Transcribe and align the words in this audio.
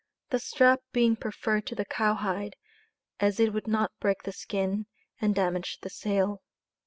The 0.31 0.39
strap 0.39 0.81
being 0.91 1.15
preferred 1.15 1.67
to 1.67 1.75
the 1.75 1.85
cow 1.85 2.15
hide, 2.15 2.55
as 3.19 3.39
it 3.39 3.53
would 3.53 3.67
not 3.67 3.91
break 3.99 4.23
the 4.23 4.31
skin, 4.31 4.87
and 5.21 5.35
damage 5.35 5.77
the 5.81 5.91
sale. 5.91 6.41